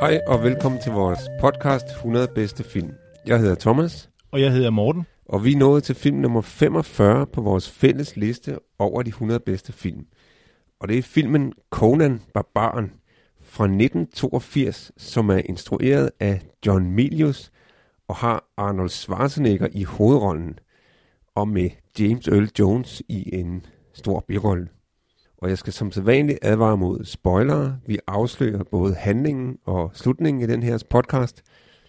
[0.00, 2.90] Hej og velkommen til vores podcast 100 bedste film.
[3.26, 5.06] Jeg hedder Thomas, Og jeg hedder Morten.
[5.26, 9.40] og vi er nået til film nummer 45 på vores fælles liste over de 100
[9.40, 10.06] bedste film.
[10.80, 12.92] Og det er filmen Conan Barbaren
[13.40, 17.50] fra 1982, som er instrueret af John Milius
[18.08, 20.58] og har Arnold Schwarzenegger i hovedrollen,
[21.34, 24.68] og med James Earl Jones i en stor birolle.
[25.46, 27.78] Og jeg skal som sædvanligt advare mod spoilere.
[27.86, 31.42] Vi afslører både handlingen og slutningen i den her podcast.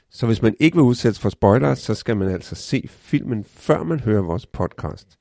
[0.09, 3.83] Så hvis man ikke vil udsættes for spoilere, så skal man altså se filmen, før
[3.83, 5.19] man hører vores podcast.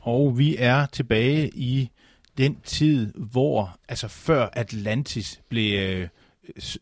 [0.00, 1.90] Og vi er tilbage i
[2.38, 6.08] den tid, hvor, altså før Atlantis blev øh,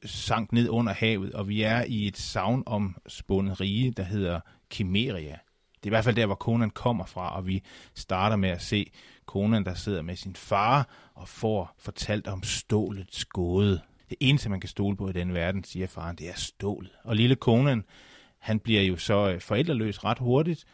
[0.05, 4.41] sank ned under havet, og vi er i et savn om spundet rige, der hedder
[4.70, 5.39] Kimeria.
[5.77, 7.62] Det er i hvert fald der, hvor Conan kommer fra, og vi
[7.94, 8.91] starter med at se
[9.27, 13.80] konen, der sidder med sin far og får fortalt om stålets gåde.
[14.08, 16.92] Det eneste, man kan stole på i den verden, siger faren, det er stålet.
[17.05, 17.84] Og lille konen,
[18.38, 20.64] han bliver jo så øh, forældreløs ret hurtigt.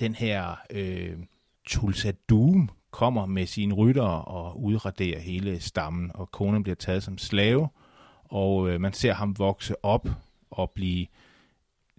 [0.00, 1.16] Den her øh,
[1.66, 7.18] Tulsa Doom kommer med sine rytter og udraderer hele stammen, og konen bliver taget som
[7.18, 7.68] slave,
[8.24, 10.08] og øh, man ser ham vokse op
[10.50, 11.06] og blive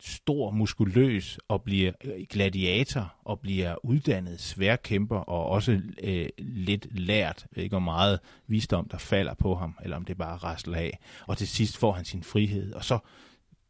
[0.06, 7.46] stor, muskuløs og bliver øh, gladiator og bliver uddannet sværkæmper og også øh, lidt lært,
[7.52, 10.78] Jeg ved ikke hvor meget visdom, der falder på ham, eller om det bare rasler
[10.78, 11.00] af.
[11.28, 13.00] Og til sidst får han sin frihed, og så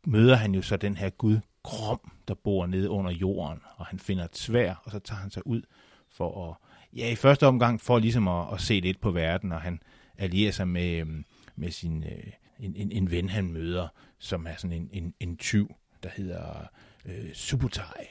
[0.05, 3.99] møder han jo så den her gud Grom, der bor nede under jorden, og han
[3.99, 5.61] finder et svær, og så tager han sig ud
[6.09, 6.55] for at,
[6.97, 9.81] ja, i første omgang for ligesom at, at se lidt på verden, og han
[10.17, 11.07] allierer sig med, øh,
[11.55, 13.87] med sin, øh, en, en, en ven, han møder,
[14.19, 16.67] som er sådan en, en, en tyv, der hedder
[17.05, 18.05] øh, Subutai.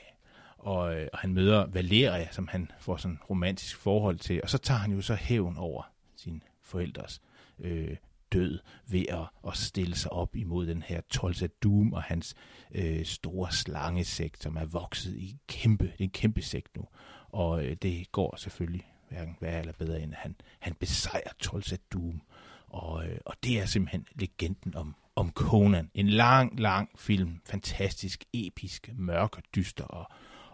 [0.58, 4.50] Og, øh, og han møder Valeria, som han får sådan et romantisk forhold til, og
[4.50, 5.82] så tager han jo så hævn over
[6.16, 7.20] sin forældres
[7.58, 7.96] øh,
[8.32, 12.34] død ved at, at stille sig op imod den her Tulsa Doom og hans
[12.70, 16.84] øh, store slangesekt, som er vokset i kæmpe, det er en kæmpe sekt nu.
[17.28, 21.76] Og øh, det går selvfølgelig hverken værre eller bedre, end at han, han besejrer Tulsa
[21.92, 22.22] Doom.
[22.66, 25.90] Og, øh, og det er simpelthen legenden om, om Conan.
[25.94, 27.30] En lang, lang film.
[27.46, 29.84] Fantastisk, episk, mørk og dyster.
[29.84, 30.06] Og,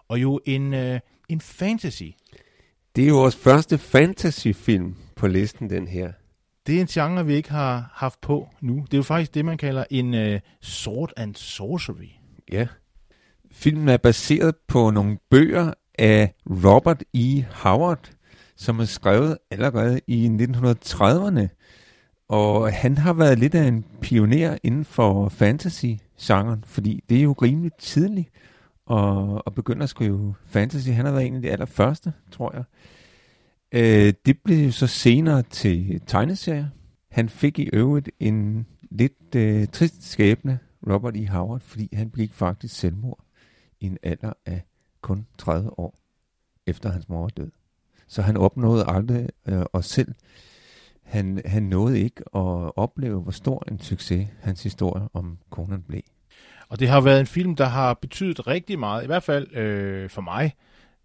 [0.09, 2.03] og jo en, øh, en fantasy.
[2.97, 6.13] Det er jo vores første fantasyfilm på listen, den her.
[6.67, 8.75] Det er en genre, vi ikke har haft på nu.
[8.75, 12.11] Det er jo faktisk det, man kalder en øh, sword and sorcery.
[12.53, 12.67] Ja.
[13.53, 17.43] Filmen er baseret på nogle bøger af Robert E.
[17.43, 18.11] Howard,
[18.57, 21.49] som er skrevet allerede i 1930'erne.
[22.28, 27.33] Og han har været lidt af en pioner inden for fantasy-genren, fordi det er jo
[27.33, 28.31] rimelig tidligt
[28.91, 30.88] at, at begynde at skrive fantasy.
[30.88, 32.65] Han har været en af de allerførste, tror jeg.
[33.72, 36.67] Øh, det blev jo så senere til tegneserier.
[37.11, 41.28] Han fik i øvrigt en lidt øh, trist skæbne, Robert E.
[41.28, 43.25] Howard, fordi han blev faktisk selvmord
[43.81, 44.62] i en alder af
[45.00, 46.00] kun 30 år
[46.67, 47.50] efter hans mor var død.
[48.06, 50.15] Så han opnåede aldrig øh, at selv.
[51.09, 56.03] Han, han nåede ikke at opleve, hvor stor en succes hans historie om Conan blev.
[56.69, 60.11] Og det har været en film, der har betydet rigtig meget, i hvert fald øh,
[60.11, 60.53] for mig,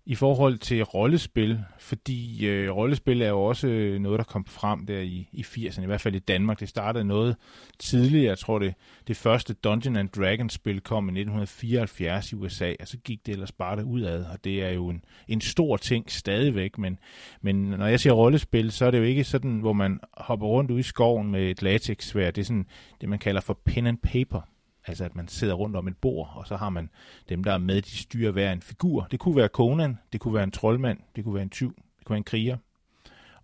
[0.06, 5.00] i forhold til rollespil, fordi øh, rollespil er jo også noget, der kom frem der
[5.00, 6.60] i, i 80'erne, i hvert fald i Danmark.
[6.60, 7.36] Det startede noget
[7.80, 8.74] tidligere, jeg tror det,
[9.08, 13.32] det første Dungeon and Dragons spil kom i 1974 i USA, og så gik det
[13.32, 17.00] ellers bare udad, og det er jo en, en stor ting stadigvæk, men,
[17.42, 20.72] men når jeg siger rollespil, så er det jo ikke sådan, hvor man hopper rundt
[20.72, 22.68] ude i skoven med et latexsvær, det er sådan
[23.02, 24.42] det, man kalder for pen and paper,
[24.88, 26.90] Altså at man sidder rundt om et bord, og så har man
[27.30, 29.08] dem, der er med, de styrer hver en figur.
[29.12, 32.06] Det kunne være Conan, det kunne være en troldmand, det kunne være en tyv, det
[32.06, 32.58] kunne være en kriger.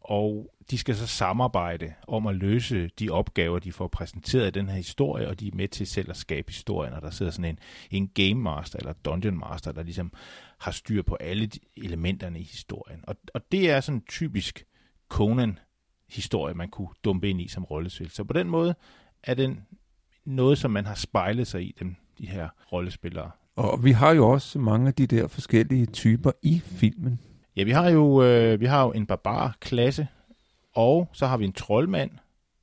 [0.01, 4.69] Og de skal så samarbejde om at løse de opgaver, de får præsenteret i den
[4.69, 7.45] her historie, og de er med til selv at skabe historien, og der sidder sådan
[7.45, 7.59] en,
[7.91, 10.13] en game master eller dungeon master, der ligesom
[10.59, 13.03] har styr på alle de elementerne i historien.
[13.07, 14.65] Og, og det er sådan typisk
[15.09, 18.09] Conan-historie, man kunne dumpe ind i som rollespil.
[18.09, 18.75] Så på den måde
[19.23, 19.65] er den
[20.29, 23.31] noget, som man har spejlet sig i, dem, de her rollespillere.
[23.55, 27.19] Og vi har jo også mange af de der forskellige typer i filmen.
[27.55, 30.07] Ja, vi har jo, øh, vi har jo en barbar-klasse,
[30.73, 32.11] og så har vi en troldmand,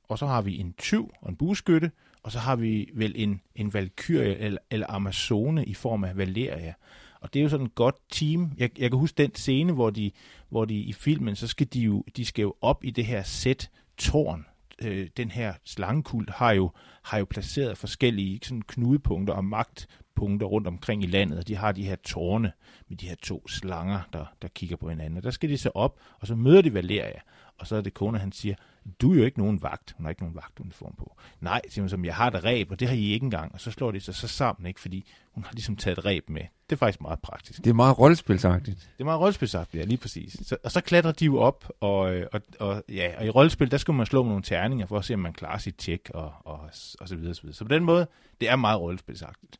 [0.03, 1.91] og så har vi en tyv og en bueskytte,
[2.23, 6.73] og så har vi vel en, en valkyrie eller, eller amazone i form af Valeria.
[7.21, 8.51] Og det er jo sådan et godt team.
[8.57, 10.11] Jeg, jeg kan huske den scene, hvor de,
[10.49, 13.23] hvor de i filmen, så skal de jo, de skal jo op i det her
[13.23, 14.45] sæt tårn.
[14.81, 16.71] Øh, den her slangekult har jo,
[17.03, 21.71] har jo placeret forskellige sådan knudepunkter og magtpunkter rundt omkring i landet, og de har
[21.71, 22.51] de her tårne
[22.87, 25.17] med de her to slanger, der, der kigger på hinanden.
[25.17, 27.19] Og der skal de så op, og så møder de Valeria,
[27.57, 28.55] og så er det kone, han siger,
[29.01, 29.93] du er jo ikke nogen vagt.
[29.97, 31.17] Hun har ikke nogen vagtuniform på.
[31.41, 33.53] Nej, siger hun som, jeg har et ræb, og det har I ikke engang.
[33.53, 34.79] Og så slår de sig så sammen, ikke?
[34.79, 36.41] fordi hun har ligesom taget et ræb med.
[36.41, 37.63] Det er faktisk meget praktisk.
[37.63, 38.77] Det er meget rollespilsagtigt.
[38.77, 40.37] Det er meget rollespilsagtigt, ja, lige præcis.
[40.47, 43.71] Så, og så klatrer de jo op, og, øh, og, og, ja, og i rollespil,
[43.71, 46.09] der skal man slå med nogle terninger, for at se, om man klarer sit tjek,
[46.13, 46.59] og, og,
[46.99, 47.55] og så videre, så videre.
[47.55, 48.07] Så på den måde,
[48.41, 49.57] det er meget rollespilsagtigt.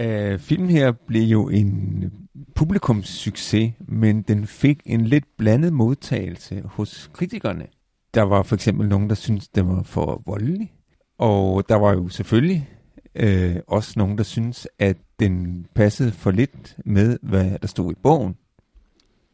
[0.00, 2.12] Uh, filmen her blev jo en
[2.54, 7.66] publikumssucces, men den fik en lidt blandet modtagelse hos kritikerne.
[8.14, 10.72] Der var for eksempel nogen, der syntes, det var for voldelig.
[11.18, 12.68] Og der var jo selvfølgelig
[13.14, 17.94] øh, også nogen, der syntes, at den passede for lidt med, hvad der stod i
[18.02, 18.36] bogen.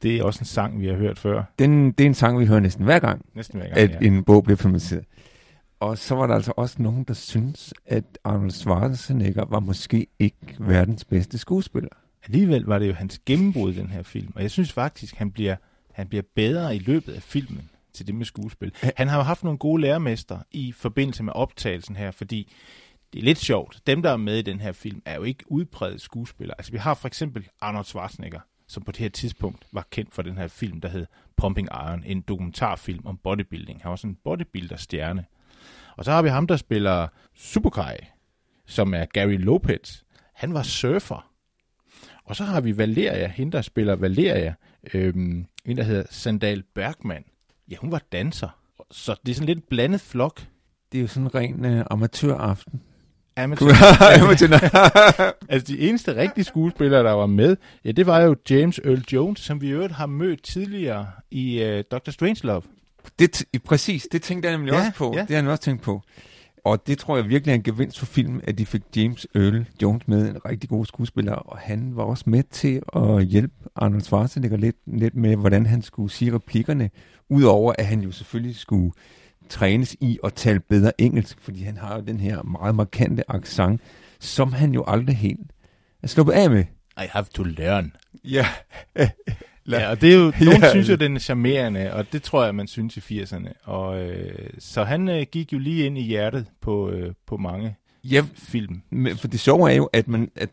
[0.03, 1.43] Det er også en sang, vi har hørt før.
[1.59, 4.07] Den, det er en sang, vi hører næsten hver gang, Næsten hver gang, at ja.
[4.07, 5.05] en bog bliver filmatiseret.
[5.81, 10.57] Og så var der altså også nogen, der syntes, at Arnold Schwarzenegger var måske ikke
[10.59, 11.89] verdens bedste skuespiller.
[12.25, 14.33] Alligevel var det jo hans gennembrud, den her film.
[14.37, 15.57] Og jeg synes faktisk, han bliver,
[15.93, 18.75] han bliver bedre i løbet af filmen til det med skuespil.
[18.97, 22.53] Han har jo haft nogle gode lærermester i forbindelse med optagelsen her, fordi
[23.13, 23.81] det er lidt sjovt.
[23.87, 26.55] Dem, der er med i den her film, er jo ikke udpræget skuespillere.
[26.59, 30.23] Altså vi har for eksempel Arnold Schwarzenegger, som på det her tidspunkt var kendt for
[30.23, 31.07] den her film, der hed
[31.37, 33.83] Pumping Iron, en dokumentarfilm om bodybuilding.
[33.83, 35.25] Han var sådan en bodybuilder-stjerne.
[35.97, 37.97] Og så har vi ham, der spiller Superkai,
[38.67, 40.03] som er Gary Lopez.
[40.35, 41.31] Han var surfer.
[42.25, 44.55] Og så har vi Valeria, hende der spiller Valeria,
[44.95, 47.25] øhm, en der hedder Sandal Bergman.
[47.71, 48.49] Ja, hun var danser.
[48.91, 50.43] Så det er sådan lidt en blandet flok.
[50.93, 52.81] Det er jo sådan en ren øh, amatøraften.
[53.37, 53.67] Amatør.
[54.17, 59.05] Amatør- altså de eneste rigtige skuespillere, der var med, ja, det var jo James Earl
[59.13, 62.11] Jones, som vi i øvrigt har mødt tidligere i uh, Dr.
[62.11, 62.63] Strangelove.
[63.19, 65.13] det, præcis, det tænkte jeg nemlig Ja, også på.
[65.17, 65.21] ja.
[65.21, 66.03] Det har jeg også tænkt på.
[66.65, 69.67] Og det tror jeg virkelig er en gevinst for filmen, at de fik James Earl
[69.83, 74.01] Jones med, en rigtig god skuespiller, og han var også med til at hjælpe Arnold
[74.01, 76.91] Schwarzenegger lidt, lidt med, hvordan han skulle sige replikkerne,
[77.29, 78.93] udover at han jo selvfølgelig skulle
[79.49, 83.81] trænes i at tale bedre engelsk, fordi han har jo den her meget markante accent,
[84.19, 85.53] som han jo aldrig helt
[86.03, 86.65] er sluppet af med.
[86.97, 87.93] I have to learn.
[88.25, 88.47] Ja.
[89.79, 90.71] Ja, og det er jo, nogen Ja.
[90.71, 93.53] synes jo, den er charmerende, og det tror jeg, man synes i 80'erne.
[93.65, 97.77] Og, øh, så han øh, gik jo lige ind i hjertet på, øh, på mange
[98.05, 98.83] ja, film.
[98.91, 100.51] Men for det sjove er jo, at man, at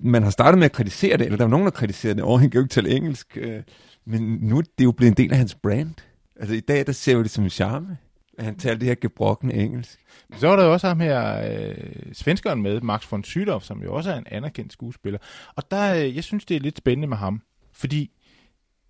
[0.00, 2.40] man har startet med at kritisere det, eller der var nogen, der kritiserede det, og
[2.40, 3.38] han kan jo ikke tale engelsk.
[3.40, 3.62] Øh,
[4.06, 5.94] men nu er det jo blevet en del af hans brand.
[6.40, 7.96] Altså i dag, der ser vi det som en charme,
[8.38, 9.98] at han taler det her gebrokkende engelsk.
[10.36, 11.74] Så var der jo også ham her, øh,
[12.12, 15.18] svenskeren med, Max von Sydow, som jo også er en anerkendt skuespiller.
[15.56, 17.42] Og der, øh, jeg synes, det er lidt spændende med ham,
[17.72, 18.10] fordi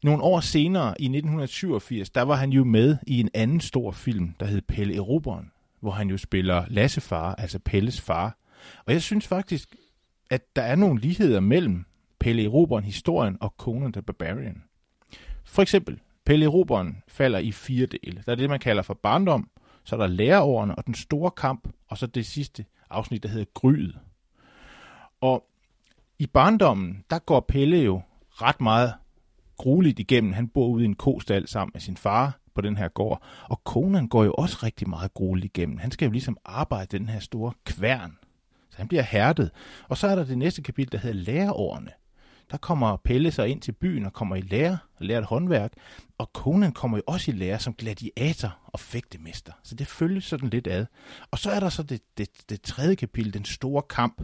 [0.03, 4.35] nogle år senere, i 1987, der var han jo med i en anden stor film,
[4.41, 5.51] der hed Pelle Eroberen,
[5.81, 8.37] hvor han jo spiller Lasse far, altså Pelles far.
[8.87, 9.77] Og jeg synes faktisk,
[10.31, 11.85] at der er nogle ligheder mellem
[12.19, 14.63] Pelle Eroberen, historien og Conan the Barbarian.
[15.44, 18.23] For eksempel, Pelle Eroberen falder i fire dele.
[18.27, 19.49] Der er det, man kalder for barndom,
[19.85, 23.47] så er der lærerårene og den store kamp, og så det sidste afsnit, der hedder
[23.55, 23.99] Gryet.
[25.21, 25.47] Og
[26.19, 28.94] i barndommen, der går Pelle jo ret meget
[29.63, 30.33] grueligt igennem.
[30.33, 33.23] Han bor ude i en kostal sammen med sin far på den her gård.
[33.43, 35.79] Og Conan går jo også rigtig meget grueligt igennem.
[35.79, 38.19] Han skal jo ligesom arbejde den her store kværn.
[38.71, 39.51] Så han bliver hærdet.
[39.89, 41.91] Og så er der det næste kapitel, der hedder Læreårene.
[42.51, 45.73] Der kommer Pelle sig ind til byen og kommer i lære og lærer et håndværk.
[46.19, 49.53] Og Conan kommer jo også i lære som gladiator og fægtemester.
[49.63, 50.87] Så det følges sådan lidt ad.
[51.31, 54.23] Og så er der så det, det, det tredje kapitel, den store kamp,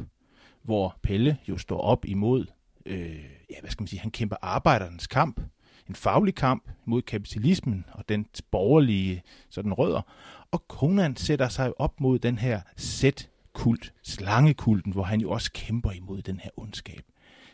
[0.63, 2.47] hvor Pelle jo står op imod,
[2.87, 5.41] øh, ja, hvad skal man sige, han kæmper arbejdernes kamp.
[5.89, 10.03] En faglig kamp mod kapitalismen og den borgerlige sådan rødder.
[10.51, 15.93] Og Conan sætter sig op mod den her sæt-kult, slangekulten, hvor han jo også kæmper
[15.93, 17.03] imod den her ondskab.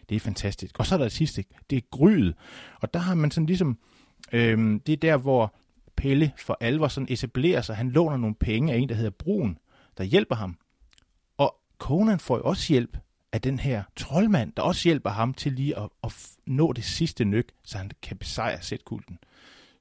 [0.09, 0.79] Det er fantastisk.
[0.79, 2.35] Og så er der det sidste, det er gryet.
[2.81, 3.79] Og der har man sådan ligesom,
[4.33, 5.55] øhm, det er der, hvor
[5.97, 7.77] Pelle for alvor sådan etablerer sig.
[7.77, 9.59] Han låner nogle penge af en, der hedder Brun,
[9.99, 10.59] der hjælper ham.
[11.37, 12.99] Og Conan får jo også hjælp
[13.35, 16.13] af den her troldmand, der også hjælper ham til lige at, at
[16.47, 19.19] nå det sidste nyk, så han kan besejre sætkulten.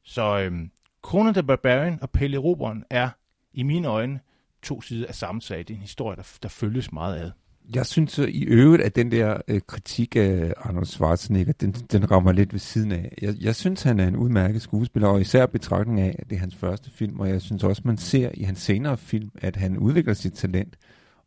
[0.03, 3.09] Så øhm, Conan the Barbarian og Pelle Roberen er
[3.53, 4.19] i mine øjne
[4.63, 5.57] to sider af samme sag.
[5.57, 7.31] Det er en historie, der, der følges meget ad.
[7.75, 12.11] Jeg synes øh, i øvrigt, at den der øh, kritik af Arnold Schwarzenegger, den, den
[12.11, 13.13] rammer lidt ved siden af.
[13.21, 16.39] Jeg, jeg synes, han er en udmærket skuespiller, og især betragtning af, at det er
[16.39, 19.77] hans første film, og jeg synes også, man ser i hans senere film, at han
[19.77, 20.77] udvikler sit talent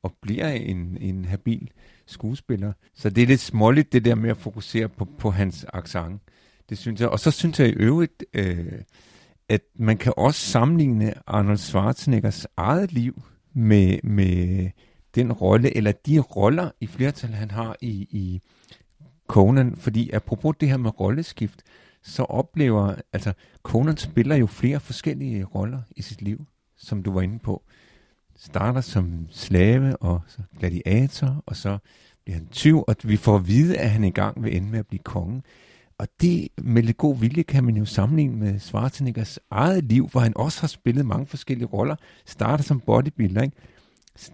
[0.03, 1.71] og bliver en, en habil
[2.07, 2.73] skuespiller.
[2.95, 6.23] Så det er lidt småligt, det der med at fokusere på, på hans accent.
[6.69, 7.09] Det synes jeg.
[7.09, 8.73] Og så synes jeg i øvrigt, øh,
[9.49, 13.23] at man kan også sammenligne Arnold Schwarzeneggers eget liv
[13.55, 14.71] med, med
[15.15, 18.41] den rolle, eller de roller i flertal, han har i, i
[19.27, 19.77] Conan.
[19.77, 21.63] Fordi apropos det her med rolleskift,
[22.03, 23.33] så oplever, altså
[23.63, 26.47] Conan spiller jo flere forskellige roller i sit liv,
[26.77, 27.63] som du var inde på.
[28.39, 31.79] Starter som slave, og så gladiator, og så
[32.25, 34.71] bliver han tyv, og vi får at vide, at han engang i gang vil ende
[34.71, 35.43] med at blive konge.
[35.99, 40.21] Og det med lidt god vilje kan man jo sammenligne med Schwarzeneggers eget liv, hvor
[40.21, 41.97] han også har spillet mange forskellige roller.
[42.27, 43.57] Starter som bodybuilder, ikke?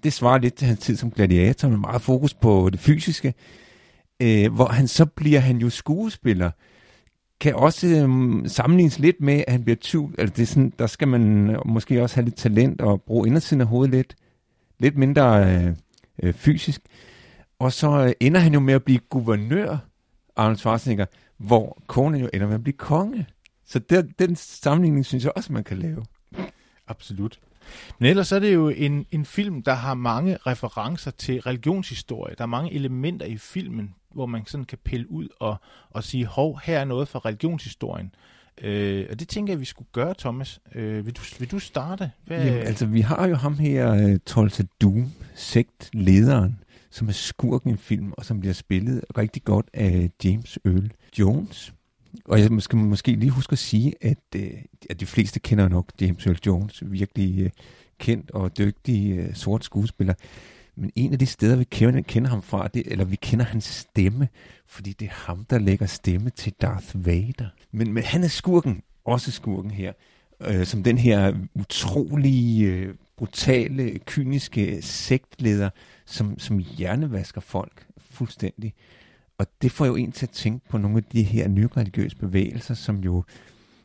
[0.02, 3.34] Det svarer lidt til hans tid som gladiator, med meget fokus på det fysiske.
[4.22, 6.50] Øh, hvor han så bliver han jo skuespiller.
[7.42, 10.14] Kan også øh, sammenlignes lidt med, at han bliver tyv.
[10.18, 13.26] Altså det er sådan, der skal man øh, måske også have lidt talent og bruge
[13.26, 14.14] indersiden af hovedet lidt,
[14.78, 15.76] lidt mindre øh,
[16.22, 16.80] øh, fysisk.
[17.58, 19.78] Og så øh, ender han jo med at blive guvernør,
[20.36, 21.06] Arnold Schwarzenegger,
[21.38, 23.26] hvor konen jo ender med at blive konge.
[23.66, 26.04] Så der, den sammenligning synes jeg også, man kan lave.
[26.88, 27.38] Absolut.
[27.98, 32.34] Men ellers er det jo en, en film, der har mange referencer til religionshistorie.
[32.38, 35.56] Der er mange elementer i filmen, hvor man sådan kan pille ud og,
[35.90, 38.14] og sige, hov, her er noget fra religionshistorien.
[38.60, 40.60] Øh, og det tænker jeg, vi skulle gøre, Thomas.
[40.74, 42.10] Øh, vil, du, vil du starte?
[42.24, 42.44] Hvad...
[42.44, 46.58] Jamen, altså, vi har jo ham her, øh, uh, Tulsa Doom, sektlederen,
[46.90, 51.74] som er skurken i film, og som bliver spillet rigtig godt af James Earl Jones.
[52.24, 54.50] Og jeg skal måske lige huske at sige, at, øh,
[54.90, 57.50] at de fleste kender nok James Earl Jones, virkelig øh,
[57.98, 60.14] kendt og dygtig sort skuespiller.
[60.76, 63.64] Men en af de steder, vi kender, kender ham fra, det, eller vi kender hans
[63.64, 64.28] stemme,
[64.66, 67.48] fordi det er ham, der lægger stemme til Darth Vader.
[67.72, 69.92] Men, men han er skurken, også skurken her,
[70.40, 75.70] øh, som den her utrolige, øh, brutale, kyniske sektleder,
[76.06, 78.74] som, som hjernevasker folk fuldstændig.
[79.38, 82.74] Og det får jo en til at tænke på nogle af de her nyreligiøse bevægelser,
[82.74, 83.24] som jo,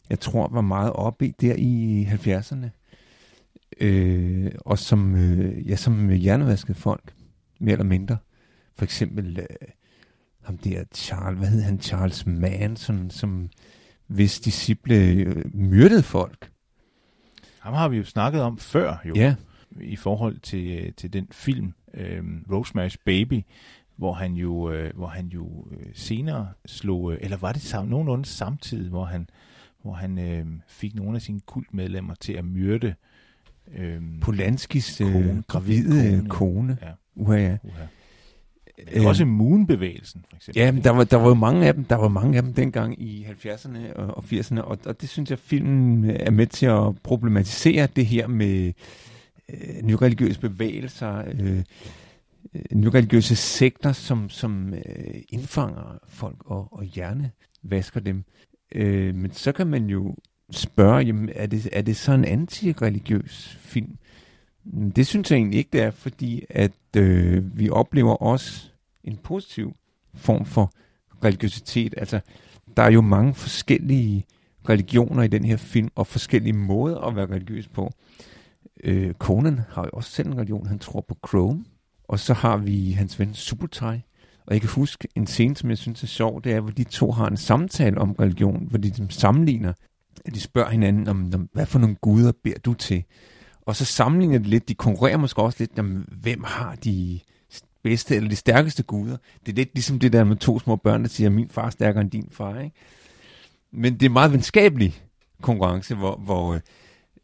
[0.09, 2.86] jeg tror, var meget oppe i der i 70'erne.
[3.79, 7.13] Øh, og som, øh, ja, som hjernevaskede folk,
[7.59, 8.17] mere eller mindre.
[8.75, 9.67] For eksempel øh,
[10.43, 13.49] ham der Charles, hvad hed han, Charles Manson, som
[14.07, 16.51] hvis disciple øh, myrdede folk.
[17.59, 19.13] Ham har vi jo snakket om før, jo.
[19.15, 19.35] Ja.
[19.81, 23.41] I forhold til, øh, til den film, øh, Rosemary's Baby,
[23.95, 27.87] hvor han jo, øh, hvor han jo øh, senere slog, øh, eller var det sam,
[27.87, 29.29] nogenlunde samtidig, hvor han,
[29.81, 32.93] hvor han øh, fik nogle af sine kultmedlemmer til at myrde øh,
[34.21, 36.29] Polanskis øh, kone, gravide kone.
[36.29, 36.77] kone.
[36.81, 36.91] Ja.
[37.15, 37.57] Uha, ja.
[37.63, 37.83] Uha.
[38.93, 40.61] Øh, også Moon-bevægelsen, for eksempel.
[40.61, 43.01] Ja, men der var, der var mange af dem, der var mange af dem dengang
[43.01, 47.01] i 70'erne og, og 80'erne, og, og det synes jeg, filmen er med til at
[47.03, 48.73] problematisere det her med
[49.49, 51.63] øh, nyreligiøse bevægelser, øh,
[52.55, 58.23] øh, nyreligiøse sekter, som, som øh, indfanger folk og, og hjernevasker dem.
[58.75, 60.15] Øh, men så kan man jo
[60.51, 63.97] spørge, jamen, er det, er det så en antireligiøs film?
[64.63, 68.69] Mm, det synes jeg egentlig ikke, det er, fordi at øh, vi oplever også
[69.03, 69.75] en positiv
[70.15, 70.71] form for
[71.23, 71.93] religiøsitet.
[71.97, 72.19] Altså,
[72.77, 74.25] der er jo mange forskellige
[74.69, 77.91] religioner i den her film, og forskellige måder at være religiøs på.
[78.83, 81.65] Øh, Conan har jo også selv en religion, han tror på Chrome.
[82.07, 84.01] Og så har vi hans ven Subutai.
[84.45, 86.83] Og jeg kan huske en scene, som jeg synes er sjov, det er, hvor de
[86.83, 89.73] to har en samtale om religion, hvor de ligesom sammenligner,
[90.27, 93.03] at de spørger hinanden om, om hvad for nogle guder beder du til?
[93.61, 97.19] Og så sammenligner de lidt, de konkurrerer måske også lidt, om hvem har de
[97.83, 99.17] bedste eller de stærkeste guder.
[99.45, 101.69] Det er lidt ligesom det der med to små børn, der siger, min far er
[101.69, 102.59] stærkere end din far.
[102.59, 102.75] Ikke?
[103.71, 105.01] Men det er meget venskabelig
[105.41, 106.59] konkurrence, hvor, hvor øh,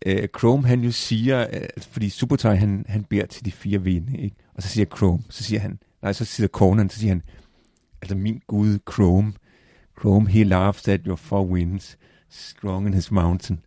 [0.05, 4.17] øh Chrome han jo siger, øh, fordi Supertai han, han beder til de fire vinde,
[4.17, 4.35] ikke?
[4.55, 7.21] og så siger Chrome, så siger han, nej, så siger Conan, så siger han,
[8.01, 9.33] altså min gud Chrome,
[9.99, 11.97] Chrome, he laughs at your four winds,
[12.33, 13.59] strong in his mountain.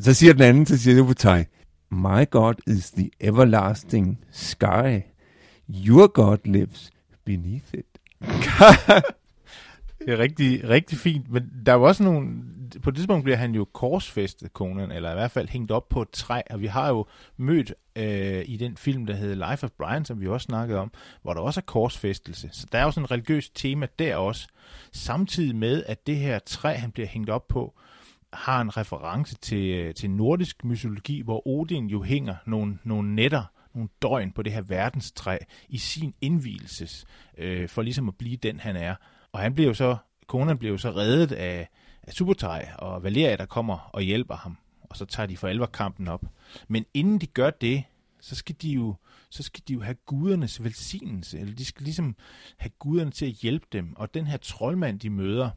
[0.00, 1.44] Så siger den anden, så siger Supertai,
[1.90, 5.00] my God is the everlasting sky.
[5.68, 6.90] Your God lives
[7.24, 7.86] beneath it.
[9.98, 12.42] det er rigtig, rigtig fint, men der er jo også nogle,
[12.82, 16.02] på det tidspunkt bliver han jo korsfæstet, konen, eller i hvert fald hængt op på
[16.02, 19.70] et træ, og vi har jo mødt øh, i den film, der hedder Life of
[19.70, 20.92] Brian, som vi også snakkede om,
[21.22, 22.48] hvor der også er korsfæstelse.
[22.52, 24.48] Så der er jo sådan et religiøst tema der også,
[24.92, 27.74] samtidig med, at det her træ, han bliver hængt op på,
[28.32, 33.44] har en reference til, øh, til nordisk mytologi, hvor Odin jo hænger nogle, nogle netter
[33.74, 37.04] nogle døgn på det her verdenstræ i sin indvielses,
[37.38, 38.94] øh, for ligesom at blive den, han er.
[39.32, 39.96] Og han blev så,
[40.26, 41.68] konen blev så reddet af,
[42.02, 44.56] af Subotai og Valeria, der kommer og hjælper ham.
[44.82, 46.24] Og så tager de for alvor kampen op.
[46.68, 47.84] Men inden de gør det,
[48.20, 48.94] så skal de jo,
[49.30, 52.16] så skal de jo have gudernes velsignelse, eller de skal ligesom
[52.56, 53.96] have guderne til at hjælpe dem.
[53.96, 55.50] Og den her troldmand, de møder,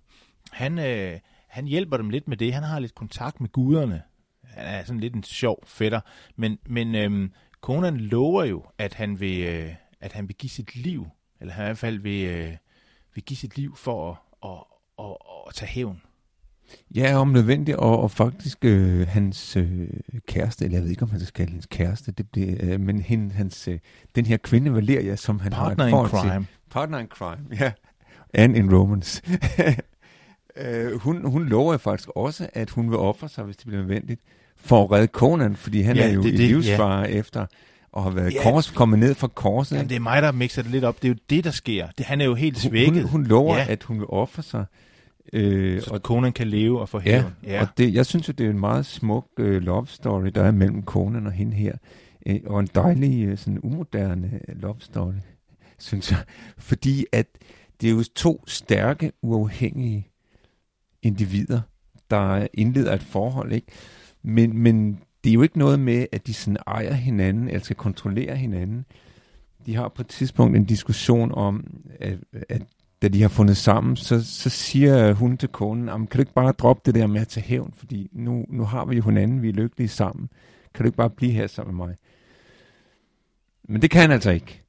[0.51, 1.19] han, øh,
[1.53, 2.53] han hjælper dem lidt med det.
[2.53, 4.01] Han har lidt kontakt med guderne.
[4.43, 5.99] Han er sådan lidt en sjov fætter.
[6.35, 7.31] Men, men øhm,
[7.61, 9.69] Conan lover jo, at han vil, øh,
[10.01, 11.07] at han vil give sit liv,
[11.41, 12.51] eller han i hvert fald vil, øh,
[13.15, 15.17] vil give sit liv for at, at, at,
[15.47, 16.01] at tage hævn.
[16.95, 19.89] Ja, om nødvendigt, og, og faktisk øh, hans øh,
[20.27, 23.01] kæreste, eller jeg ved ikke, om han skal kalde hans kæreste, det, det, øh, men
[23.01, 23.79] hende, hans, øh,
[24.15, 26.47] den her kvinde Valeria, som han Partner har et in forhold crime.
[26.69, 27.71] Partner in crime, ja.
[28.33, 29.21] And in romance.
[30.57, 34.21] øh, hun, hun lover faktisk også, at hun vil ofre sig, hvis det bliver nødvendigt,
[34.57, 37.05] for at redde Conan, fordi han Ja, er jo det- i det- livsfare ja.
[37.05, 37.45] efter
[37.97, 38.43] at have været Ja.
[38.43, 39.75] kors, kommet ned fra korset.
[39.75, 41.01] Jamen, det er mig, der mixer det lidt op.
[41.01, 41.87] Det er jo det, der sker.
[41.97, 43.01] Det, han er jo helt hun, svækket.
[43.03, 43.65] hun, hun lover, Ja.
[43.69, 44.65] at hun vil ofre sig.
[45.33, 47.61] Øh, så Conan kan leve og få Ja, ja.
[47.61, 50.51] og det, jeg synes jo, det er en meget smuk øh, love story, der er
[50.51, 51.73] mellem Conan og hende her.
[52.25, 55.13] Øh, og en dejlig, øh, sådan umoderne øh, love story,
[55.79, 56.19] synes jeg.
[56.57, 57.25] Fordi at
[57.81, 60.07] det er jo to stærke, uafhængige
[61.03, 61.61] individer,
[62.09, 63.67] der indleder et forhold, ikke?
[64.23, 67.75] Men, men det er jo ikke noget med, at de sådan ejer hinanden, eller skal
[67.75, 68.85] kontrollere hinanden.
[69.65, 72.17] De har på et tidspunkt en diskussion om, at,
[72.49, 72.61] at
[73.01, 76.51] da de har fundet sammen, så, så siger hun til konen, kan du ikke bare
[76.51, 79.49] droppe det der med at tage hævn, fordi nu, nu har vi jo hinanden, vi
[79.49, 80.29] er lykkelige sammen.
[80.73, 81.95] Kan du ikke bare blive her sammen med mig?
[83.63, 84.61] Men det kan han altså ikke.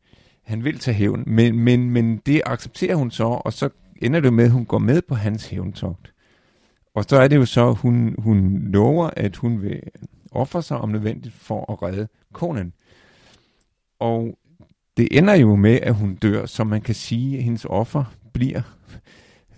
[0.42, 3.68] Han vil tage hævn, men, men, men det accepterer hun så, og så
[4.02, 6.13] ender det med, at hun går med på hans hævntogt.
[6.94, 9.80] Og så er det jo så, at hun, hun lover, at hun vil
[10.30, 12.72] ofre sig om nødvendigt for at redde konen.
[13.98, 14.38] Og
[14.96, 18.62] det ender jo med, at hun dør, så man kan sige, at hendes offer bliver,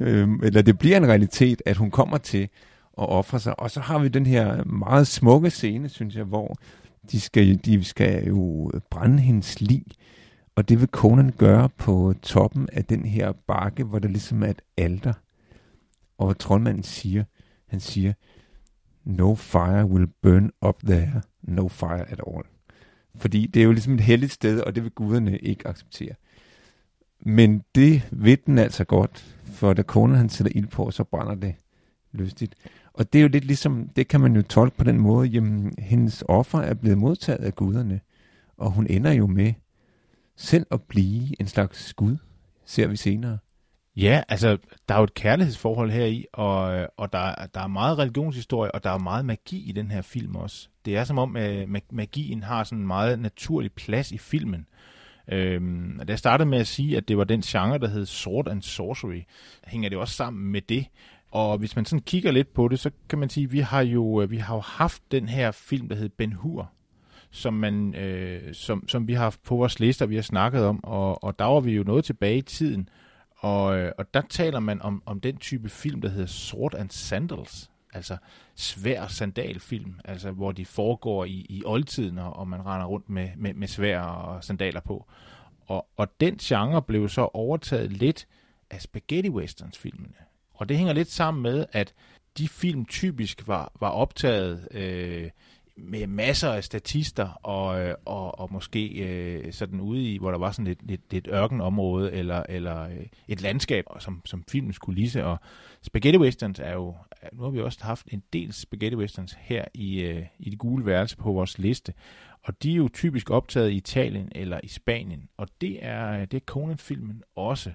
[0.00, 2.42] øh, eller det bliver en realitet, at hun kommer til
[2.98, 3.60] at ofre sig.
[3.60, 6.56] Og så har vi den her meget smukke scene, synes jeg, hvor
[7.10, 9.84] de skal, de skal jo brænde hendes lig,
[10.56, 14.46] og det vil konen gøre på toppen af den her bakke, hvor der ligesom er
[14.46, 15.12] et alter.
[16.18, 17.24] Og hvad troldmanden siger,
[17.66, 18.12] han siger,
[19.04, 22.44] no fire will burn up there, no fire at all.
[23.14, 26.14] Fordi det er jo ligesom et helligt sted, og det vil guderne ikke acceptere.
[27.20, 31.34] Men det ved den altså godt, for da konen han sætter ild på, så brænder
[31.34, 31.54] det
[32.12, 32.54] lystigt.
[32.92, 35.74] Og det er jo lidt ligesom, det kan man jo tolke på den måde, jamen
[35.78, 38.00] hendes offer er blevet modtaget af guderne,
[38.56, 39.52] og hun ender jo med
[40.36, 42.16] selv at blive en slags gud,
[42.64, 43.38] ser vi senere.
[43.96, 47.66] Ja, altså, der er jo et kærlighedsforhold her i, og, øh, og der, der er
[47.66, 50.68] meget religionshistorie, og der er meget magi i den her film også.
[50.84, 54.66] Det er som om, øh, at magien har sådan en meget naturlig plads i filmen.
[55.28, 58.48] Øhm, da jeg startede med at sige, at det var den genre, der hed Sword
[58.48, 59.22] and Sorcery,
[59.64, 60.86] hænger det også sammen med det.
[61.30, 63.80] Og hvis man sådan kigger lidt på det, så kan man sige, at vi har
[63.80, 66.70] jo, øh, vi har jo haft den her film, der hed Ben Hur,
[67.30, 70.84] som, man, øh, som, som vi har haft på vores lister, vi har snakket om,
[70.84, 72.88] og, og der var vi jo noget tilbage i tiden,
[73.36, 76.90] og, øh, og der taler man om, om den type film, der hedder Sword and
[76.90, 78.16] Sandals, altså
[78.54, 83.28] svær sandalfilm, altså hvor de foregår i, i oldtiden, og, og man render rundt med,
[83.36, 85.06] med, med svær og sandaler på.
[85.66, 88.26] Og, og den genre blev så overtaget lidt
[88.70, 90.14] af spaghetti westerns filmene.
[90.54, 91.94] Og det hænger lidt sammen med, at
[92.38, 95.30] de film typisk var, var optaget øh,
[95.76, 100.38] med masser af statister, og, øh, og, og måske øh, sådan ude i, hvor der
[100.38, 105.24] var sådan et, et, et ørkenområde, eller, eller øh, et landskab, som, som filmens kulisse,
[105.24, 105.38] og
[105.82, 109.64] spaghetti westerns er jo, øh, nu har vi også haft en del spaghetti westerns her
[109.74, 111.92] i, øh, i det gule værelse på vores liste,
[112.42, 116.36] og de er jo typisk optaget i Italien eller i Spanien, og det er, det
[116.36, 117.72] er Conan-filmen også.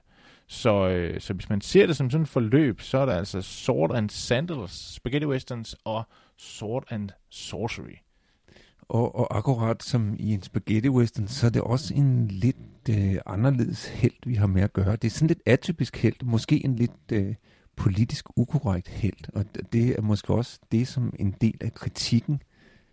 [0.52, 3.42] Så, øh, så hvis man ser det som sådan et forløb, så er der altså
[3.42, 6.04] Sword and Sandals, Spaghetti Westerns og
[6.38, 7.96] Sword and Sorcery.
[8.80, 13.16] Og, og akkurat som i en spaghetti western, så er det også en lidt øh,
[13.26, 14.96] anderledes held, vi har med at gøre.
[14.96, 17.36] Det er sådan lidt atypisk held, måske en lidt øh,
[17.76, 19.36] politisk ukorrekt held.
[19.36, 22.42] Og det er måske også det, som en del af kritikken,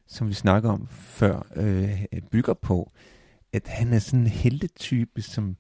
[0.07, 2.93] som vi snakker om før, øh, bygger på.
[3.53, 5.57] At han er sådan en heldetype, som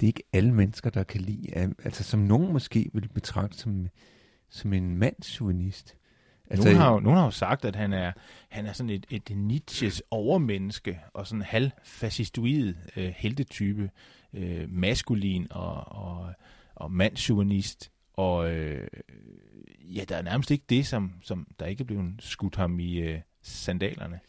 [0.00, 1.74] det er ikke alle mennesker, der kan lide.
[1.84, 3.88] Altså som nogen måske vil betragte som,
[4.50, 5.96] som en mandsjuvenist.
[6.50, 8.12] Altså, nogen, har jo, nogen har jo sagt, at han er,
[8.48, 13.90] han er sådan et, et Nietzsches overmenneske, og sådan en halvfascistoid øh, heltetype,
[14.32, 16.32] øh, maskulin og, og,
[16.74, 17.90] og mandsjuvenist.
[18.12, 18.88] Og øh,
[19.80, 22.96] ja, der er nærmest ikke det, som, som der ikke er blevet skudt ham i
[22.96, 24.20] øh, sandalerne.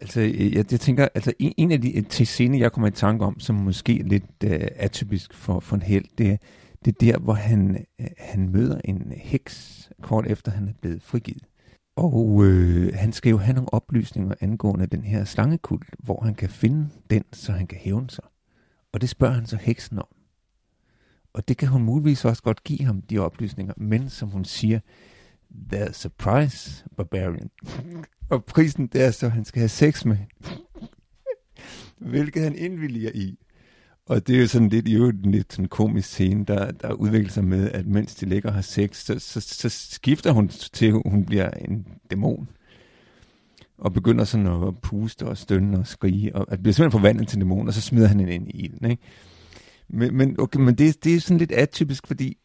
[0.00, 2.90] Altså, øh, jeg, jeg tænker, altså en, en af de til scene, jeg kommer i
[2.90, 6.36] tanke om, som måske er lidt øh, atypisk for, for en held, det er,
[6.84, 11.02] det er der, hvor han, øh, han møder en heks, kort efter han er blevet
[11.02, 11.42] frigivet.
[11.96, 16.48] Og øh, han skal jo have nogle oplysninger angående den her slangekult, hvor han kan
[16.48, 18.24] finde den, så han kan hævne sig.
[18.92, 20.08] Og det spørger han så heksen om.
[21.32, 24.80] Og det kan hun muligvis også godt give ham, de oplysninger, men som hun siger,
[25.72, 27.50] The Surprise barbarian.
[28.30, 30.16] Og prisen, det er så, at han skal have sex med
[31.98, 33.38] Hvilket han indvilliger i.
[34.06, 37.30] Og det er jo sådan lidt, jo en lidt sådan komisk scene, der, der udvikler
[37.30, 40.86] sig med, at mens de ligger og har sex, så, så, så skifter hun til,
[40.86, 42.48] at hun bliver en dæmon.
[43.78, 47.36] Og begynder sådan at puste og stønne og skrige, og at bliver simpelthen forvandlet til
[47.36, 49.02] en dæmon, og så smider han hende ind i ilden, ikke?
[49.88, 52.36] Men, men, okay, men det, det er sådan lidt atypisk, fordi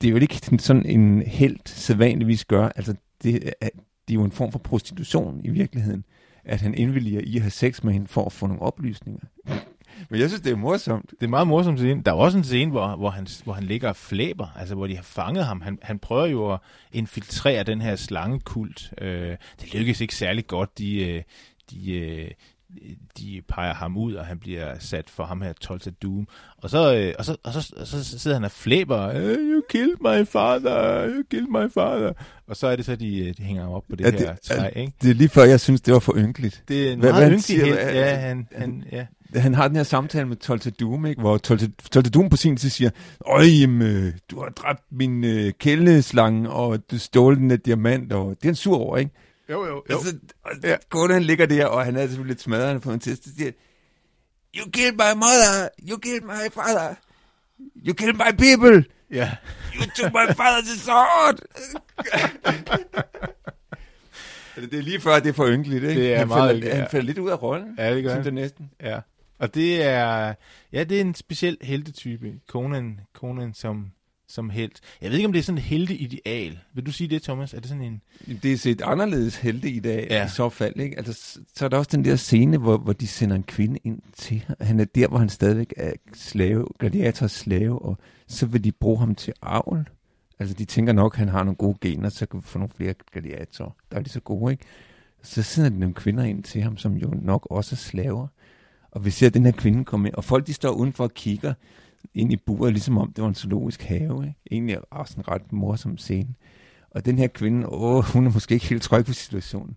[0.00, 2.68] det, er jo ikke sådan en helt sædvanligvis gør.
[2.68, 3.68] Altså, det er,
[4.08, 6.04] det er jo en form for prostitution i virkeligheden,
[6.44, 9.20] at han indvilliger i at have sex med hende for at få nogle oplysninger.
[10.10, 11.10] Men jeg synes, det er morsomt.
[11.10, 12.02] Det er meget morsomt scene.
[12.02, 14.86] Der er også en scene, hvor, hvor, han, hvor han ligger og flæber, altså hvor
[14.86, 15.60] de har fanget ham.
[15.60, 16.60] Han, han prøver jo at
[16.92, 18.92] infiltrere den her slangekult.
[19.00, 20.78] Øh, det lykkes ikke særlig godt.
[20.78, 21.22] De, øh,
[21.70, 22.30] de, øh,
[23.18, 26.28] de peger ham ud, og han bliver sat for ham her Tulsa Doom.
[26.56, 29.96] Og så, øh, og så, og så, og så sidder han og flæber, you killed
[30.00, 32.12] my father, you killed my father.
[32.48, 34.36] Og så er det så, de, øh, de hænger op på det, ja, det her
[34.42, 34.92] træ, ikke?
[35.02, 36.64] Det er lige før, jeg synes, det var for ynkeligt.
[36.68, 37.78] Det er en meget ynkelig helt.
[37.78, 41.20] Ja, han, han, ja han har den her samtale med Tolte Doom, ikke?
[41.20, 42.90] hvor Tolte Doom på sin tid siger,
[43.26, 48.36] Øj, jamen, du har dræbt min øh, kældeslange, og du stjålet den af diamant, og
[48.42, 49.10] det er en sur over, ikke?
[49.50, 49.96] Jo, jo, jo.
[49.96, 50.76] Altså, og ja.
[50.88, 53.36] Gården, han ligger der, og han er selvfølgelig lidt smadret, han har fået en test,
[53.36, 53.52] siger,
[54.56, 56.94] You killed my mother, you killed my father,
[57.86, 59.30] you killed my people, yeah.
[59.74, 61.38] you took my father's sword.
[64.70, 66.00] det er lige før, det er for ynkeligt, ikke?
[66.00, 66.74] Det er han meget falder, ja.
[66.74, 67.74] Han falder lidt ud af rollen.
[67.78, 68.24] Ja, det gør han.
[68.24, 68.70] det næsten.
[68.80, 69.00] Ja.
[69.38, 70.34] Og det er,
[70.72, 72.32] ja, det er en speciel heltetype.
[72.48, 73.92] Conan, Conan som,
[74.28, 74.80] som helt.
[75.00, 76.58] Jeg ved ikke, om det er sådan et heldeideal.
[76.74, 77.54] Vil du sige det, Thomas?
[77.54, 78.02] Er det sådan en...
[78.42, 80.26] Det er set anderledes heldeideal ja.
[80.26, 80.96] i så fald, ikke?
[80.96, 84.02] Altså, så er der også den der scene, hvor, hvor de sender en kvinde ind
[84.16, 88.72] til Han er der, hvor han stadigvæk er slave, gladiators slave, og så vil de
[88.72, 89.88] bruge ham til avl.
[90.38, 92.72] Altså, de tænker nok, at han har nogle gode gener, så kan vi få nogle
[92.76, 93.70] flere gladiatorer.
[93.90, 94.64] Der er de så gode, ikke?
[95.22, 98.26] Så sender de nogle kvinder ind til ham, som jo nok også er slaver.
[98.90, 101.54] Og vi ser den her kvinde komme ind, og folk de står udenfor og kigger
[102.14, 104.24] ind i buret, ligesom om det var en zoologisk have.
[104.24, 104.38] Ikke?
[104.50, 106.34] Egentlig også en ret morsom scene.
[106.90, 109.76] Og den her kvinde, åh, hun er måske ikke helt tryg på situationen.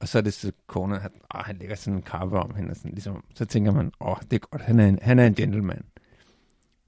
[0.00, 2.70] Og så er det så konen, at åh, han lægger sådan en kappe om hende,
[2.70, 5.26] og sådan, ligesom, så tænker man, åh, det er godt, han er en, han er
[5.26, 5.84] en gentleman.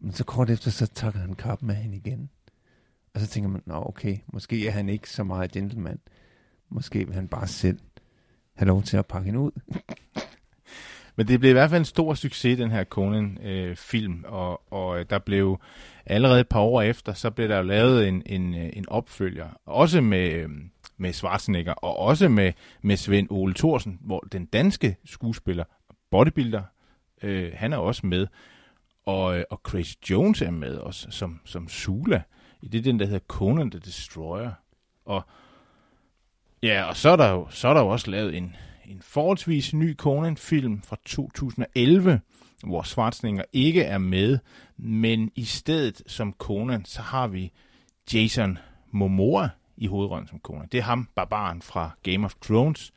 [0.01, 2.31] Men så kort efter, så tager han kappen med hende igen.
[3.15, 5.99] Og så tænker man, nå okay, måske er han ikke så meget gentleman.
[6.69, 7.79] Måske vil han bare selv
[8.55, 9.51] have lov til at pakke hende ud.
[11.19, 15.01] Men det blev i hvert fald en stor succes, den her Conan-film, øh, og, og
[15.01, 15.61] øh, der blev
[16.07, 19.49] allerede et par år efter, så blev der jo lavet en, en, øh, en opfølger,
[19.67, 20.51] også med, øh,
[20.97, 22.53] med Schwarzenegger, og også med,
[22.83, 25.65] med Svend Ole Thorsen, hvor den danske skuespiller,
[26.11, 26.63] bodybuilder,
[27.23, 28.27] øh, han er også med,
[29.07, 32.23] og, og Chris Jones er med også, som, som Sula,
[32.63, 34.53] i det den, der hedder Conan the Destroyer.
[35.05, 35.23] Og
[36.63, 38.57] ja, og så er der jo, så er der jo også lavet en,
[38.89, 42.21] en forholdsvis ny Conan-film fra 2011,
[42.65, 44.39] hvor Schwarzenegger ikke er med,
[44.77, 47.53] men i stedet som Conan, så har vi
[48.15, 48.59] Jason
[48.91, 50.69] Momoa i hovedrollen som Conan.
[50.73, 52.93] Det er ham, barbaren fra Game of Thrones.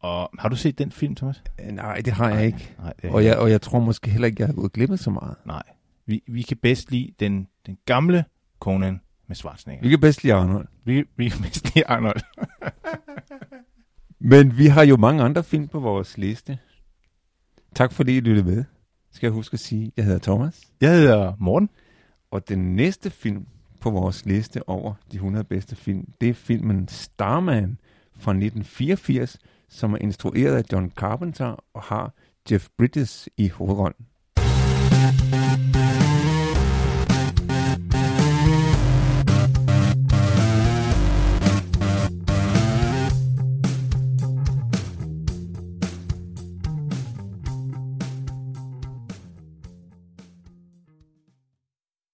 [0.00, 1.42] Og har du set den film, Thomas?
[1.60, 2.74] Øh, nej, det har jeg ikke.
[2.78, 4.98] Nej, det og, jeg, og jeg tror måske heller ikke, jeg har gået glip af
[4.98, 5.36] så meget.
[5.46, 5.62] Nej.
[6.06, 8.24] Vi, vi kan bedst lide den, den gamle
[8.60, 9.82] Conan med Schwarzenegger.
[9.82, 10.68] Vi kan bedst lide Arnold.
[10.84, 12.20] Vi, vi kan bedst lide Arnold.
[14.26, 16.58] Men vi har jo mange andre film på vores liste.
[17.74, 18.64] Tak fordi I lyttede med.
[19.12, 20.60] Skal jeg huske at sige, jeg hedder Thomas.
[20.80, 21.70] Jeg hedder Morten.
[22.30, 23.46] Og den næste film
[23.80, 27.78] på vores liste over de 100 bedste film, det er filmen Starman
[28.12, 32.12] fra 1984, som er instrueret af John Carpenter og har
[32.50, 34.06] Jeff Bridges i hovedrollen.